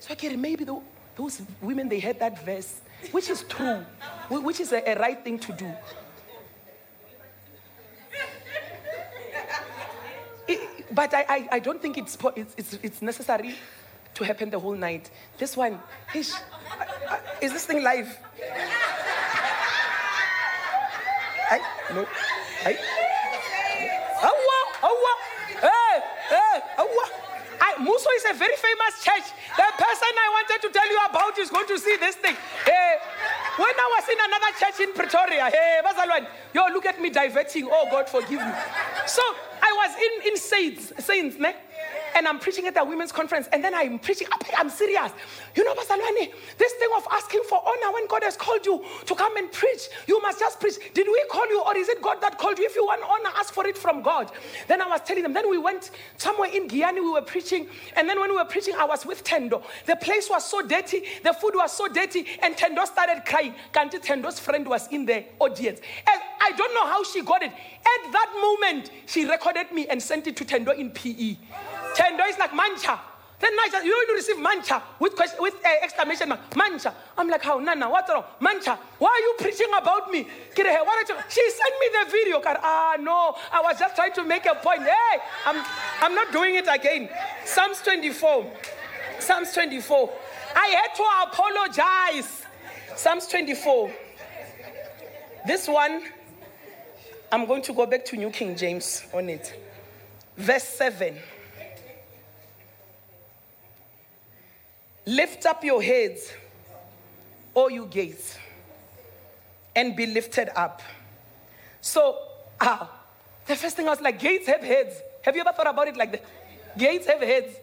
[0.00, 0.80] So I get maybe the,
[1.16, 2.80] those women, they had that verse,
[3.10, 3.84] which is true,
[4.30, 5.72] which is a, a right thing to do.
[10.46, 13.54] It, but I, I, I, don't think it's, it's, it's, necessary
[14.14, 15.10] to happen the whole night.
[15.36, 15.78] This one,
[16.14, 16.32] ish,
[17.42, 18.16] is this thing live?
[21.50, 21.58] I,
[21.94, 22.06] no,
[22.64, 22.78] I,
[24.22, 25.14] awa, awa,
[25.60, 27.18] hey, hey, awa.
[27.98, 29.32] Mmuso is a very famous church.
[29.56, 32.36] The person I wanted to tell you about is going to see this thing.
[32.64, 32.96] Hey,
[33.56, 37.68] when I was in another church in Pretoria, hey, Bazalwan, yo, look at me diverting.
[37.70, 38.52] Oh, God, forgive me.
[39.06, 39.22] So
[39.62, 41.54] I was in, in Saints, Saints, ne?
[42.18, 45.12] And I'm preaching at a women's conference, and then I'm preaching, I'm serious.
[45.54, 45.94] You know, Pastor
[46.58, 49.88] this thing of asking for honor when God has called you to come and preach,
[50.06, 50.74] you must just preach.
[50.94, 52.66] Did we call you, or is it God that called you?
[52.66, 54.32] If you want honor, ask for it from God.
[54.66, 58.08] Then I was telling them, then we went somewhere in Giyani, we were preaching, and
[58.08, 59.62] then when we were preaching, I was with Tendo.
[59.86, 63.54] The place was so dirty, the food was so dirty, and Tendo started crying.
[63.72, 65.80] Kanti Tendo's friend was in the audience.
[66.10, 67.50] And I don't know how she got it.
[67.50, 71.36] At that moment, she recorded me and sent it to Tendo in PE.
[72.08, 72.98] Tendo is like mantsha.
[73.40, 76.50] Then Niger, you don't receive mantsha with question, with uh, exclamation mark.
[76.50, 76.92] Mantsha.
[77.16, 77.58] I'm like, how?
[77.58, 78.24] Nana, what's wrong?
[78.40, 78.76] Mantsha.
[78.98, 80.26] Why are you preaching about me?
[80.56, 82.42] She sent me the video.
[82.44, 83.36] Ah, no.
[83.52, 84.82] I was just trying to make a point.
[84.82, 85.64] Hey, I'm,
[86.00, 87.08] I'm not doing it again.
[87.44, 88.50] Psalms 24.
[89.20, 90.10] Psalms 24.
[90.56, 92.44] I had to apologize.
[92.96, 93.92] Psalms 24.
[95.46, 96.02] This one,
[97.30, 99.54] I'm going to go back to New King James on it.
[100.36, 101.16] Verse 7.
[105.08, 106.30] Lift up your heads,
[107.54, 108.36] all you gates,
[109.74, 110.82] and be lifted up.
[111.80, 112.18] So,
[112.60, 112.90] ah,
[113.46, 114.96] the first thing I was like, gates have heads.
[115.22, 116.24] Have you ever thought about it like that?
[116.76, 117.56] Gates have heads,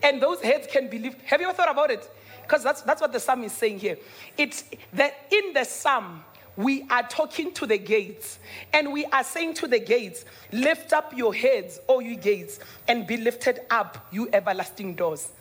[0.00, 1.22] and those heads can be lifted.
[1.24, 2.08] Have you ever thought about it?
[2.42, 3.98] Because that's, that's what the psalm is saying here.
[4.38, 4.62] It's
[4.92, 6.22] that in the psalm,
[6.56, 8.38] we are talking to the gates
[8.72, 13.08] and we are saying to the gates, Lift up your heads, O you gates, and
[13.08, 15.32] be lifted up, you everlasting doors.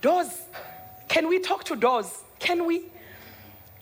[0.00, 0.42] Doors
[1.08, 2.22] can we talk to doors?
[2.38, 2.84] Can we?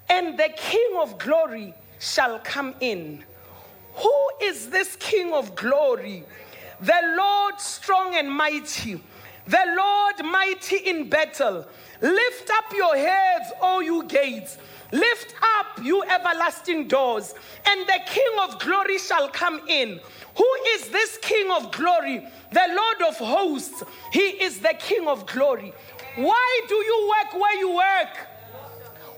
[0.08, 3.24] And the King of glory shall come in.
[3.94, 6.24] Who is this King of glory?
[6.80, 9.02] The Lord strong and mighty,
[9.46, 11.66] the Lord mighty in battle.
[12.00, 14.58] Lift up your heads, O you gates.
[14.92, 17.34] Lift up, you everlasting doors,
[17.66, 19.98] and the King of glory shall come in.
[20.36, 22.24] Who is this King of glory?
[22.52, 23.82] The Lord of hosts.
[24.12, 25.72] He is the King of glory.
[26.16, 28.36] Why do you work where you work?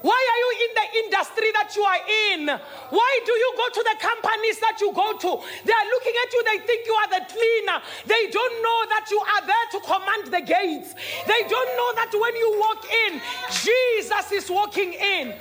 [0.01, 2.46] Why are you in the industry that you are in?
[2.90, 5.30] Why do you go to the companies that you go to?
[5.64, 7.82] They are looking at you, they think you are the cleaner.
[8.07, 10.94] They don't know that you are there to command the gates.
[11.26, 13.20] They don't know that when you walk in,
[13.51, 15.34] Jesus is walking in.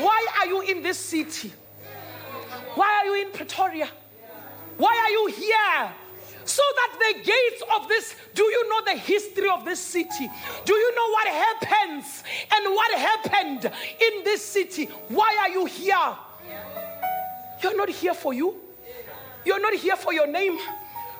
[0.00, 1.52] Why are you in this city?
[2.74, 3.88] Why are you in Pretoria?
[4.78, 5.92] Why are you here?
[6.44, 10.30] So that the gates of this, do you know the history of this city?
[10.64, 12.24] Do you know what happens
[12.54, 14.86] and what happened in this city?
[15.08, 16.16] Why are you here?
[17.62, 18.56] You're not here for you.
[19.44, 20.58] You're not here for your name.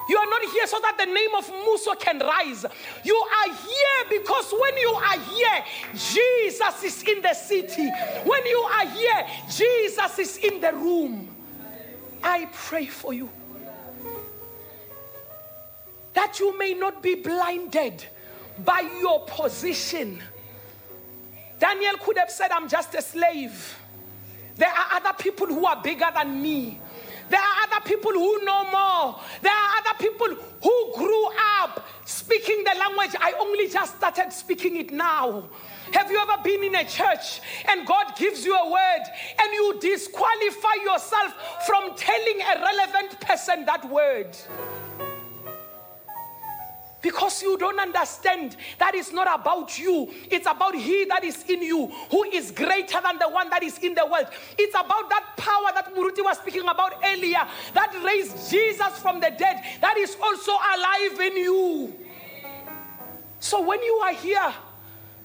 [0.08, 2.66] You are not here so that the name of Mmuso can rise.
[3.04, 5.64] You are here because when you are here,
[5.94, 7.88] Jesus is in the city.
[8.24, 11.28] When you are here, Jesus is in the room.
[12.22, 13.28] I pray for you
[16.14, 18.04] that you may not be blinded
[18.64, 20.22] by your position.
[21.58, 23.78] Daniel could have said, I'm just a slave.
[24.56, 26.80] There are other people who are bigger than me.
[27.30, 29.20] There are other people who know more.
[29.40, 30.28] There are other people
[30.62, 31.28] who grew
[31.62, 33.16] up speaking the language.
[33.18, 35.48] I only just started speaking it now.
[35.92, 39.02] Have you ever been in a church and God gives you a word
[39.40, 44.36] and you disqualify yourself from telling a relevant person that word?
[47.02, 50.08] Because you don't understand that it's not about you.
[50.30, 53.78] It's about He that is in you, who is greater than the one that is
[53.78, 54.26] in the world.
[54.56, 57.42] It's about that power that Muruti was speaking about earlier
[57.74, 61.94] that raised Jesus from the dead, that is also alive in you.
[63.40, 64.54] So when you are here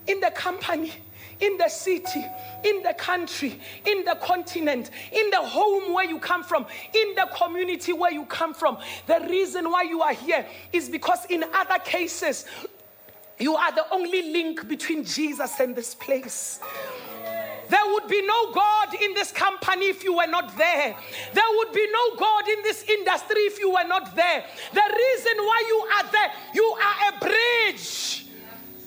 [0.07, 0.91] in the company,
[1.39, 2.25] in the city,
[2.63, 7.27] in the country, in the continent, in the home where you come from, in the
[7.35, 8.77] community where you come from.
[9.05, 12.45] The reason why you are here is because in other cases,
[13.39, 16.59] You are the only link between Jesus and this place.
[17.69, 20.95] There would be no God in this company if you were not there.
[21.33, 24.45] There would be no God in this industry if you were not there.
[24.73, 28.25] The reason why you are there, you are a bridge.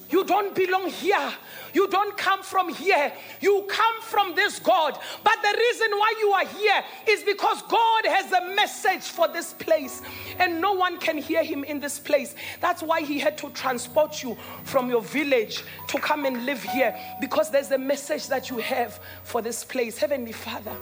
[0.08, 1.32] You don't belong here.
[1.72, 3.12] You don't come from here.
[3.40, 4.98] You come from this God.
[5.22, 9.52] But the reason why you are here is because God has a message for this
[9.52, 10.02] place.
[10.38, 12.34] And no one can hear him in this place.
[12.60, 16.96] That's why he had to transport you from your village to come and live here.
[17.20, 19.98] Because there's a message that you have for this place.
[19.98, 20.76] Heavenly Father.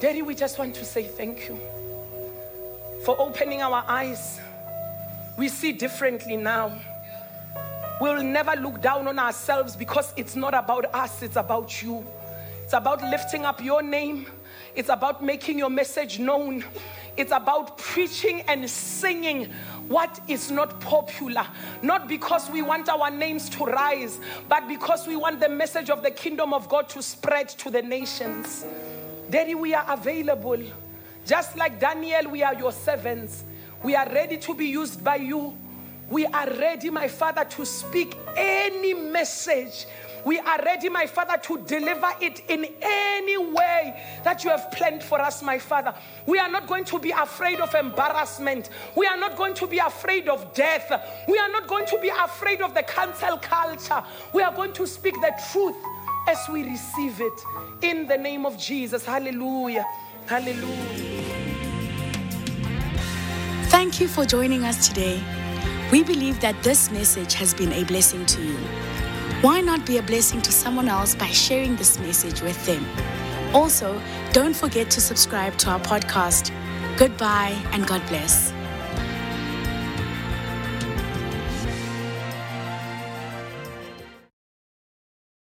[0.00, 1.58] Daddy, we just want to say thank you
[3.04, 4.40] for opening our eyes.
[5.38, 6.78] We see differently now.
[8.00, 12.04] We'll never look down on ourselves because it's not about us, it's about you.
[12.64, 14.26] It's about lifting up your name,
[14.74, 16.64] it's about making your message known,
[17.14, 19.50] it's about preaching and singing
[19.86, 21.46] what is not popular.
[21.82, 24.18] Not because we want our names to rise,
[24.48, 27.82] but because we want the message of the kingdom of God to spread to the
[27.82, 28.64] nations.
[29.28, 30.62] Daddy, we are available.
[31.26, 33.44] Just like Daniel, we are your servants.
[33.82, 35.54] We are ready to be used by you.
[36.10, 39.86] We are ready, my Father, to speak any message.
[40.24, 45.02] We are ready, my Father, to deliver it in any way that you have planned
[45.02, 45.94] for us, my Father.
[46.26, 48.70] We are not going to be afraid of embarrassment.
[48.96, 50.90] We are not going to be afraid of death.
[51.28, 54.02] We are not going to be afraid of the cancel culture.
[54.32, 55.76] We are going to speak the truth
[56.26, 57.44] as we receive it
[57.82, 59.04] in the name of Jesus.
[59.04, 59.84] Hallelujah.
[60.26, 61.24] Hallelujah.
[63.68, 65.20] Thank you for joining us today.
[65.94, 68.56] We believe that this message has been a blessing to you.
[69.42, 72.84] Why not be a blessing to someone else by sharing this message with them?
[73.54, 76.50] Also, don't forget to subscribe to our podcast.
[76.96, 78.52] Goodbye and God bless.